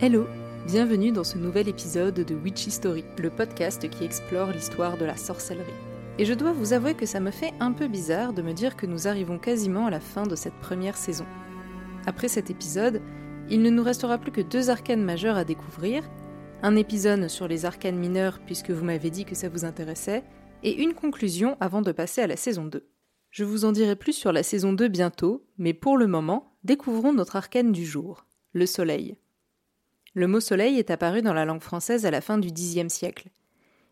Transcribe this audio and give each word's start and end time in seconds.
Hello, 0.00 0.28
bienvenue 0.64 1.10
dans 1.10 1.24
ce 1.24 1.38
nouvel 1.38 1.68
épisode 1.68 2.14
de 2.14 2.34
Witchy 2.36 2.70
Story, 2.70 3.04
le 3.18 3.30
podcast 3.30 3.90
qui 3.90 4.04
explore 4.04 4.52
l'histoire 4.52 4.96
de 4.96 5.04
la 5.04 5.16
sorcellerie. 5.16 5.72
Et 6.18 6.24
je 6.24 6.34
dois 6.34 6.52
vous 6.52 6.72
avouer 6.72 6.94
que 6.94 7.04
ça 7.04 7.18
me 7.18 7.32
fait 7.32 7.52
un 7.58 7.72
peu 7.72 7.88
bizarre 7.88 8.32
de 8.32 8.40
me 8.40 8.52
dire 8.52 8.76
que 8.76 8.86
nous 8.86 9.08
arrivons 9.08 9.40
quasiment 9.40 9.86
à 9.86 9.90
la 9.90 9.98
fin 9.98 10.22
de 10.22 10.36
cette 10.36 10.54
première 10.60 10.96
saison. 10.96 11.26
Après 12.06 12.28
cet 12.28 12.48
épisode, 12.48 13.02
il 13.50 13.60
ne 13.60 13.70
nous 13.70 13.82
restera 13.82 14.18
plus 14.18 14.30
que 14.30 14.40
deux 14.40 14.70
arcanes 14.70 15.02
majeures 15.02 15.36
à 15.36 15.42
découvrir, 15.42 16.08
un 16.62 16.76
épisode 16.76 17.26
sur 17.26 17.48
les 17.48 17.64
arcanes 17.64 17.98
mineurs 17.98 18.38
puisque 18.46 18.70
vous 18.70 18.84
m'avez 18.84 19.10
dit 19.10 19.24
que 19.24 19.34
ça 19.34 19.48
vous 19.48 19.64
intéressait, 19.64 20.22
et 20.62 20.80
une 20.80 20.94
conclusion 20.94 21.56
avant 21.58 21.82
de 21.82 21.90
passer 21.90 22.20
à 22.20 22.28
la 22.28 22.36
saison 22.36 22.66
2. 22.66 22.88
Je 23.30 23.42
vous 23.42 23.64
en 23.64 23.72
dirai 23.72 23.96
plus 23.96 24.12
sur 24.12 24.30
la 24.30 24.44
saison 24.44 24.72
2 24.72 24.86
bientôt, 24.86 25.44
mais 25.58 25.74
pour 25.74 25.98
le 25.98 26.06
moment, 26.06 26.56
découvrons 26.62 27.12
notre 27.12 27.34
arcane 27.34 27.72
du 27.72 27.84
jour, 27.84 28.26
le 28.52 28.64
soleil. 28.64 29.18
Le 30.14 30.26
mot 30.26 30.40
soleil 30.40 30.78
est 30.78 30.90
apparu 30.90 31.22
dans 31.22 31.34
la 31.34 31.44
langue 31.44 31.62
française 31.62 32.06
à 32.06 32.10
la 32.10 32.20
fin 32.20 32.38
du 32.38 32.50
Xe 32.50 32.88
siècle. 32.88 33.28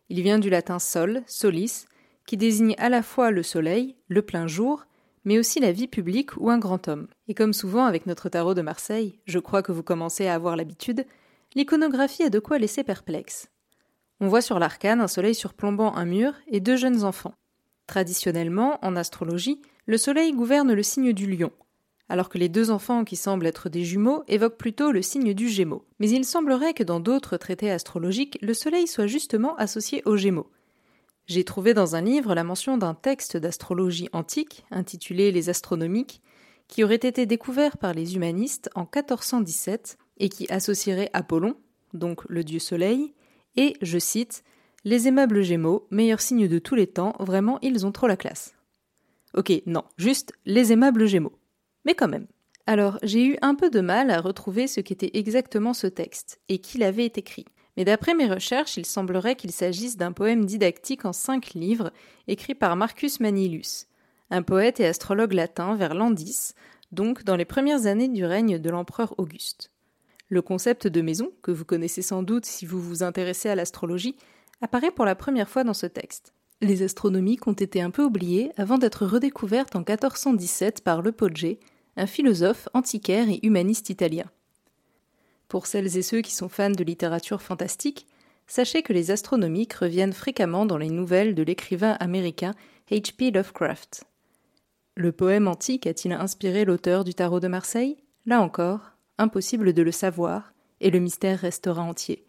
Il 0.09 0.22
vient 0.22 0.39
du 0.39 0.50
latin 0.50 0.78
sol, 0.78 1.22
solis, 1.27 1.86
qui 2.27 2.36
désigne 2.36 2.75
à 2.78 2.89
la 2.89 3.03
fois 3.03 3.31
le 3.31 3.42
soleil, 3.42 3.97
le 4.09 4.22
plein 4.22 4.47
jour, 4.47 4.87
mais 5.25 5.39
aussi 5.39 5.61
la 5.61 5.72
vie 5.72 5.89
publique 5.89 6.37
ou 6.37 6.50
un 6.50 6.59
grand 6.59 6.89
homme. 6.89 7.09
Et 7.28 7.34
comme 7.34 7.53
souvent 7.53 7.84
avec 7.84 8.06
notre 8.06 8.28
tarot 8.28 8.55
de 8.55 8.62
Marseille, 8.62 9.19
je 9.27 9.39
crois 9.39 9.62
que 9.62 9.72
vous 9.72 9.83
commencez 9.83 10.27
à 10.27 10.34
avoir 10.34 10.56
l'habitude, 10.56 11.05
l'iconographie 11.55 12.22
a 12.22 12.31
de 12.31 12.39
quoi 12.39 12.59
laisser 12.59 12.84
perplexe. 12.84 13.48
On 14.20 14.28
voit 14.28 14.41
sur 14.41 14.59
l'arcane 14.59 15.00
un 15.00 15.09
soleil 15.09 15.34
surplombant 15.34 15.94
un 15.94 16.06
mur 16.06 16.33
et 16.47 16.61
deux 16.61 16.77
jeunes 16.77 17.05
enfants. 17.05 17.34
Traditionnellement, 17.87 18.78
en 18.83 18.97
astrologie, 18.97 19.61
le 19.84 19.98
soleil 19.98 20.33
gouverne 20.33 20.72
le 20.72 20.83
signe 20.83 21.12
du 21.12 21.27
lion, 21.27 21.53
alors 22.09 22.29
que 22.29 22.39
les 22.39 22.49
deux 22.49 22.71
enfants 22.71 23.05
qui 23.05 23.17
semblent 23.17 23.47
être 23.47 23.69
des 23.69 23.85
jumeaux 23.85 24.23
évoquent 24.29 24.59
plutôt 24.59 24.93
le 24.93 25.03
signe 25.03 25.35
du 25.35 25.49
gémeaux. 25.49 25.85
Mais 25.99 26.09
il 26.11 26.25
semblerait 26.25 26.75
que 26.75 26.85
dans 26.85 27.01
d'autres 27.01 27.37
traités 27.37 27.71
astrologiques, 27.71 28.39
le 28.43 28.55
soleil 28.55 28.87
soit 28.87 29.07
justement 29.07 29.57
associé 29.57 30.03
aux 30.05 30.17
gémeaux. 30.17 30.51
J'ai 31.27 31.43
trouvé 31.43 31.75
dans 31.75 31.97
un 31.97 32.03
livre 32.03 32.34
la 32.34 32.45
mention 32.45 32.79
d'un 32.79 32.95
texte 32.95 33.37
d'astrologie 33.37 34.09
antique, 34.12 34.65
intitulé 34.71 35.33
Les 35.33 35.49
Astronomiques, 35.49 36.23
qui 36.69 36.84
aurait 36.84 36.95
été 36.95 37.27
découvert 37.27 37.79
par 37.79 37.95
les 37.95 38.15
humanistes 38.15 38.71
en 38.75 38.83
1417 38.83 39.99
et 40.19 40.29
qui 40.29 40.51
associerait 40.51 41.11
Apollon, 41.12 41.57
donc 41.95 42.23
le 42.29 42.45
dieu 42.45 42.61
soleil, 42.61 43.12
et, 43.57 43.75
je 43.83 43.99
cite, 43.99 44.45
Les 44.84 45.09
aimables 45.09 45.43
Gémeaux, 45.43 45.87
meilleurs 45.91 46.21
signe 46.21 46.47
de 46.47 46.59
tous 46.59 46.77
les 46.77 46.87
temps, 46.87 47.15
vraiment 47.19 47.59
ils 47.61 47.87
ont 47.87 47.93
trop 47.93 48.07
la 48.07 48.17
classe. 48.17 48.55
Ok, 49.34 49.53
non, 49.67 49.84
juste 49.97 50.33
les 50.45 50.73
aimables 50.73 51.07
Gémeaux. 51.07 51.39
Mais 51.87 51.95
quand 51.95 52.09
même. 52.09 52.27
Alors, 52.67 52.98
j'ai 53.03 53.25
eu 53.25 53.39
un 53.42 53.55
peu 53.55 53.70
de 53.70 53.81
mal 53.81 54.11
à 54.11 54.20
retrouver 54.20 54.67
ce 54.67 54.81
qu'était 54.81 55.12
exactement 55.15 55.73
ce 55.73 55.87
texte, 55.87 56.41
et 56.48 56.59
qui 56.59 56.78
l'avait 56.78 57.06
écrit. 57.06 57.47
Mais 57.77 57.84
d'après 57.84 58.15
mes 58.15 58.27
recherches, 58.27 58.77
il 58.77 58.84
semblerait 58.84 59.37
qu'il 59.37 59.53
s'agisse 59.53 59.97
d'un 59.97 60.12
poème 60.12 60.47
didactique 60.47 61.05
en 61.05 61.12
cinq 61.12 61.55
livres, 61.55 61.93
écrit 62.27 62.55
par 62.55 62.75
Marcus 62.75 63.21
Manilius, 63.21 63.87
un 64.31 64.43
poète 64.43 64.81
et 64.81 64.87
astrologue 64.87 65.33
latin 65.33 65.77
vers 65.77 65.94
l'an 65.94 66.11
10, 66.11 66.55
donc 66.91 67.22
dans 67.22 67.37
les 67.37 67.44
premières 67.44 67.87
années 67.87 68.09
du 68.09 68.25
règne 68.25 68.59
de 68.59 68.71
l'empereur 68.71 69.15
Auguste. 69.19 69.71
Le 70.28 70.43
concept 70.43 70.88
de 70.88 71.03
maison, 71.03 71.31
que 71.43 71.53
vous 71.53 71.65
connaissez 71.65 72.03
sans 72.03 72.25
doute 72.25 72.47
si 72.47 72.66
vous 72.66 72.81
vous 72.81 73.05
intéressez 73.05 73.49
à 73.49 73.55
l'astrologie, 73.55 74.16
apparaît 74.61 74.91
pour 74.91 75.05
la 75.05 75.15
première 75.15 75.49
fois 75.49 75.62
dans 75.62 75.75
ce 75.75 75.87
texte. 75.87 76.32
Les 76.62 76.82
astronomiques 76.82 77.47
ont 77.47 77.53
été 77.53 77.81
un 77.81 77.91
peu 77.91 78.03
oubliées 78.03 78.50
avant 78.56 78.78
d'être 78.78 79.06
redécouvertes 79.06 79.77
en 79.77 79.81
1417 79.81 80.82
par 80.82 81.03
Le 81.03 81.12
Pogge, 81.12 81.59
un 81.97 82.07
philosophe 82.07 82.69
antiquaire 82.75 83.29
et 83.29 83.41
humaniste 83.43 83.91
italien. 83.91 84.27
Pour 85.49 85.67
celles 85.67 85.97
et 85.97 86.03
ceux 86.03 86.21
qui 86.21 86.34
sont 86.34 86.49
fans 86.49 86.71
de 86.71 86.84
littérature 86.84 87.43
fantastique, 87.43 88.07
sachez 88.47 88.83
que 88.83 88.93
les 88.93 89.11
astronomiques 89.11 89.75
reviennent 89.75 90.12
fréquemment 90.12 90.67
dans 90.67 90.79
les 90.79 90.91
nouvelles 90.91 91.35
de 91.35 91.43
l'écrivain 91.43 91.97
américain 92.01 92.55
H.P. 92.91 93.31
Lovecraft. 93.31 94.05
Le 94.95 95.12
poème 95.12 95.49
antique 95.49 95.87
a-t-il 95.87 96.12
inspiré 96.12 96.65
l'auteur 96.65 97.05
du 97.05 97.15
tarot 97.15 97.41
de 97.41 97.49
Marseille? 97.49 97.97
Là 98.25 98.41
encore, 98.41 98.93
impossible 99.19 99.73
de 99.73 99.83
le 99.83 99.93
savoir, 99.93 100.53
et 100.81 100.91
le 100.91 101.01
mystère 101.01 101.41
restera 101.41 101.83
entier. 101.83 102.25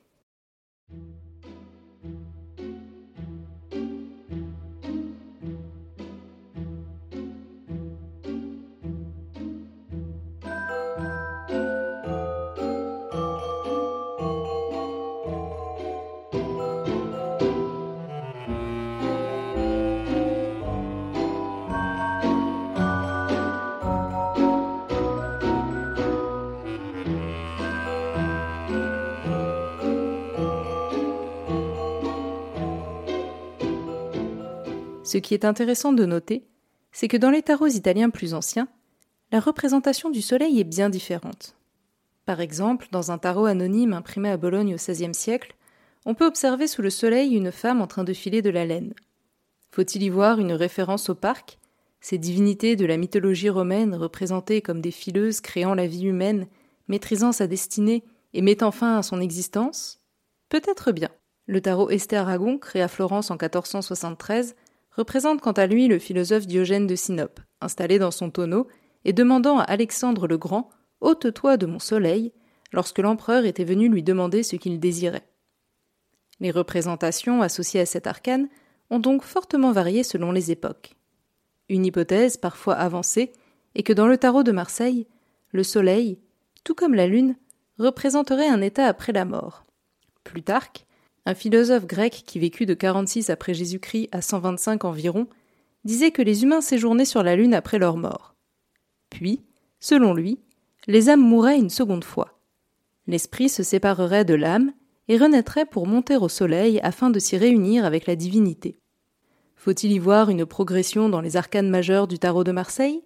Ce 35.08 35.18
qui 35.18 35.34
est 35.34 35.46
intéressant 35.46 35.94
de 35.94 36.04
noter, 36.04 36.46
c'est 36.92 37.08
que 37.08 37.16
dans 37.16 37.30
les 37.30 37.42
tarots 37.42 37.68
italiens 37.68 38.10
plus 38.10 38.34
anciens, 38.34 38.68
la 39.32 39.40
représentation 39.40 40.10
du 40.10 40.22
soleil 40.22 40.60
est 40.60 40.66
bien 40.66 40.90
différente. 40.90 41.56
Par 42.26 42.42
exemple, 42.42 42.90
dans 42.92 43.10
un 43.10 43.18
tarot 43.18 43.46
anonyme 43.46 43.94
imprimé 43.94 44.30
à 44.30 44.36
Bologne 44.36 44.74
au 44.74 44.76
XVIe 44.76 45.14
siècle, 45.14 45.56
on 46.06 46.14
peut 46.14 46.26
observer 46.26 46.68
sous 46.68 46.82
le 46.82 46.90
soleil 46.90 47.36
une 47.36 47.54
femme 47.54 47.80
en 47.80 47.88
train 47.88 48.04
de 48.04 48.12
filer 48.12 48.42
de 48.42 48.50
la 48.50 48.66
laine. 48.66 48.94
Faut-il 49.72 50.04
y 50.04 50.10
voir 50.10 50.42
une 50.42 50.52
référence 50.52 51.10
au 51.10 51.16
parc, 51.16 51.58
ces 52.02 52.18
divinités 52.18 52.76
de 52.76 52.86
la 52.86 52.98
mythologie 52.98 53.50
romaine 53.50 53.96
représentées 53.96 54.62
comme 54.62 54.82
des 54.82 54.92
fileuses 54.92 55.40
créant 55.40 55.74
la 55.74 55.88
vie 55.88 56.08
humaine, 56.08 56.48
maîtrisant 56.90 57.32
sa 57.32 57.48
destinée 57.48 58.04
et 58.34 58.42
mettant 58.42 58.72
fin 58.72 58.98
à 58.98 59.04
son 59.04 59.22
existence? 59.22 60.02
Peut-être 60.50 60.92
bien. 60.92 61.12
Le 61.46 61.62
tarot 61.62 61.92
Esther 61.92 62.24
Aragon, 62.24 62.58
créé 62.58 62.82
à 62.82 62.90
Florence 62.90 63.32
en 63.32 63.36
1473, 63.36 64.54
représente 64.98 65.42
quant 65.42 65.52
à 65.52 65.68
lui 65.68 65.88
le 65.88 66.00
philosophe 66.00 66.48
Diogène 66.48 66.88
de 66.88 66.96
Sinope, 66.96 67.40
installé 67.62 68.00
dans 68.00 68.12
son 68.12 68.32
tonneau 68.32 68.68
et 69.06 69.14
demandant 69.14 69.60
à 69.60 69.64
Alexandre 69.64 70.28
le 70.28 70.38
Grand 70.38 70.70
Ôte-toi 71.00 71.58
de 71.58 71.68
mon 71.68 71.78
soleil, 71.78 72.34
lorsque 72.74 72.98
l'empereur 72.98 73.46
était 73.46 73.64
venu 73.64 73.88
lui 73.88 74.02
demander 74.02 74.42
ce 74.42 74.56
qu'il 74.56 74.80
désirait. 74.80 75.30
Les 76.40 76.50
représentations 76.50 77.44
associées 77.44 77.82
à 77.82 77.86
cet 77.86 78.08
arcane 78.08 78.50
ont 78.90 79.00
donc 79.00 79.22
fortement 79.22 79.72
varié 79.72 80.02
selon 80.04 80.32
les 80.32 80.52
époques. 80.52 80.96
Une 81.70 81.86
hypothèse 81.86 82.38
parfois 82.38 82.74
avancée 82.74 83.32
est 83.76 83.84
que 83.84 83.94
dans 83.94 84.08
le 84.08 84.18
tarot 84.18 84.42
de 84.42 84.52
Marseille, 84.52 85.08
le 85.52 85.64
soleil, 85.64 86.20
tout 86.64 86.74
comme 86.74 86.96
la 86.96 87.06
lune, 87.06 87.36
représenterait 87.78 88.48
un 88.48 88.62
état 88.62 88.88
après 88.88 89.14
la 89.14 89.26
mort. 89.26 89.66
Plutarque, 90.24 90.87
un 91.28 91.36
philosophe 91.36 91.86
grec 91.86 92.24
qui 92.26 92.40
vécut 92.40 92.66
de 92.66 92.74
46 92.74 93.30
après 93.30 93.54
Jésus-Christ 93.54 94.08
à 94.14 94.22
125 94.22 94.86
environ, 94.86 95.28
disait 95.84 96.12
que 96.12 96.22
les 96.22 96.44
humains 96.44 96.62
séjournaient 96.62 97.04
sur 97.04 97.22
la 97.22 97.36
Lune 97.36 97.54
après 97.54 97.80
leur 97.80 97.98
mort. 97.98 98.34
Puis, 99.10 99.42
selon 99.82 100.14
lui, 100.14 100.40
les 100.88 101.10
âmes 101.10 101.22
mourraient 101.22 101.60
une 101.60 101.70
seconde 101.70 102.06
fois. 102.06 102.40
L'esprit 103.08 103.50
se 103.50 103.62
séparerait 103.62 104.24
de 104.24 104.36
l'âme 104.36 104.72
et 105.10 105.18
renaîtrait 105.18 105.66
pour 105.66 105.86
monter 105.86 106.16
au 106.16 106.30
soleil 106.30 106.80
afin 106.82 107.10
de 107.10 107.20
s'y 107.20 107.36
réunir 107.36 107.84
avec 107.84 108.08
la 108.08 108.16
divinité. 108.16 108.80
Faut-il 109.58 109.92
y 109.92 110.00
voir 110.00 110.30
une 110.30 110.46
progression 110.46 111.10
dans 111.10 111.20
les 111.20 111.36
arcanes 111.36 111.70
majeures 111.70 112.08
du 112.08 112.20
tarot 112.20 112.46
de 112.46 112.54
Marseille? 112.54 113.04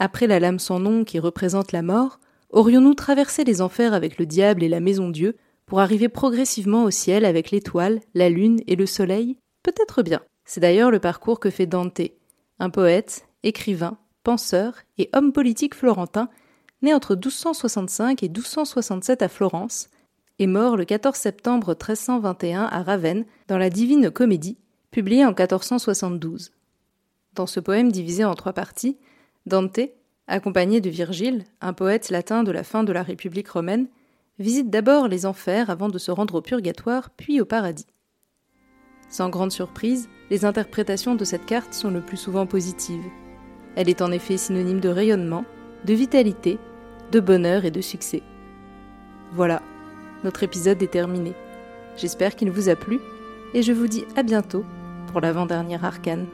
Après 0.00 0.26
la 0.26 0.40
lame 0.40 0.58
sans 0.58 0.80
nom 0.80 1.04
qui 1.04 1.20
représente 1.20 1.70
la 1.70 1.82
mort, 1.82 2.18
aurions-nous 2.50 2.94
traversé 2.94 3.44
les 3.44 3.60
enfers 3.60 3.94
avec 3.94 4.18
le 4.18 4.26
diable 4.26 4.64
et 4.64 4.68
la 4.68 4.80
maison 4.80 5.10
Dieu 5.10 5.36
pour 5.66 5.80
arriver 5.80 6.08
progressivement 6.08 6.84
au 6.84 6.90
ciel 6.90 7.24
avec 7.24 7.50
l'étoile, 7.50 8.00
la 8.14 8.30
lune 8.30 8.60
et 8.66 8.76
le 8.76 8.86
soleil 8.86 9.36
Peut-être 9.62 10.02
bien. 10.02 10.22
C'est 10.44 10.60
d'ailleurs 10.60 10.92
le 10.92 11.00
parcours 11.00 11.40
que 11.40 11.50
fait 11.50 11.66
Dante, 11.66 12.00
un 12.60 12.70
poète, 12.70 13.26
écrivain, 13.42 13.98
penseur 14.22 14.74
et 14.96 15.10
homme 15.12 15.32
politique 15.32 15.74
florentin, 15.74 16.28
né 16.82 16.94
entre 16.94 17.14
1265 17.14 18.22
et 18.22 18.28
1267 18.28 19.22
à 19.22 19.28
Florence, 19.28 19.90
et 20.38 20.46
mort 20.46 20.76
le 20.76 20.84
14 20.84 21.16
septembre 21.16 21.70
1321 21.70 22.64
à 22.64 22.82
Ravenne 22.82 23.24
dans 23.48 23.58
la 23.58 23.70
Divine 23.70 24.10
Comédie, 24.10 24.58
publiée 24.92 25.24
en 25.24 25.30
1472. 25.30 26.52
Dans 27.34 27.46
ce 27.46 27.58
poème 27.58 27.90
divisé 27.90 28.24
en 28.24 28.34
trois 28.34 28.52
parties, 28.52 28.98
Dante, 29.46 29.80
accompagné 30.28 30.80
de 30.80 30.90
Virgile, 30.90 31.44
un 31.60 31.72
poète 31.72 32.10
latin 32.10 32.44
de 32.44 32.52
la 32.52 32.64
fin 32.64 32.84
de 32.84 32.92
la 32.92 33.02
République 33.02 33.48
romaine, 33.48 33.88
visite 34.38 34.70
d'abord 34.70 35.08
les 35.08 35.26
enfers 35.26 35.70
avant 35.70 35.88
de 35.88 35.98
se 35.98 36.10
rendre 36.10 36.36
au 36.36 36.42
purgatoire 36.42 37.10
puis 37.10 37.40
au 37.40 37.44
paradis. 37.44 37.86
Sans 39.08 39.28
grande 39.28 39.52
surprise, 39.52 40.08
les 40.30 40.44
interprétations 40.44 41.14
de 41.14 41.24
cette 41.24 41.46
carte 41.46 41.72
sont 41.72 41.90
le 41.90 42.00
plus 42.00 42.16
souvent 42.16 42.46
positives. 42.46 43.04
Elle 43.76 43.88
est 43.88 44.02
en 44.02 44.10
effet 44.10 44.36
synonyme 44.36 44.80
de 44.80 44.88
rayonnement, 44.88 45.44
de 45.84 45.94
vitalité, 45.94 46.58
de 47.12 47.20
bonheur 47.20 47.64
et 47.64 47.70
de 47.70 47.80
succès. 47.80 48.22
Voilà, 49.32 49.62
notre 50.24 50.42
épisode 50.42 50.82
est 50.82 50.90
terminé. 50.90 51.34
J'espère 51.96 52.36
qu'il 52.36 52.50
vous 52.50 52.68
a 52.68 52.76
plu 52.76 52.98
et 53.54 53.62
je 53.62 53.72
vous 53.72 53.86
dis 53.86 54.04
à 54.16 54.22
bientôt 54.22 54.64
pour 55.08 55.20
l'avant-dernière 55.20 55.84
arcane. 55.84 56.26